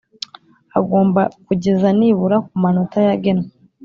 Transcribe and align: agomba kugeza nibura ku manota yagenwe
agomba 0.79 1.21
kugeza 1.45 1.87
nibura 1.97 2.37
ku 2.47 2.53
manota 2.61 2.97
yagenwe 3.07 3.47